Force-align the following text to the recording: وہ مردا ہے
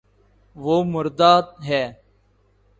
وہ 0.55 0.75
مردا 0.83 1.33
ہے 1.67 1.83